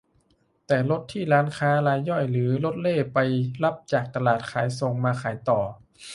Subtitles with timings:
[0.67, 3.19] แต่รถที่ร้านค้ารายย่อยหรือรถเร่ไป
[3.63, 5.59] รับจากตลาดขายส่งมาขายต่อ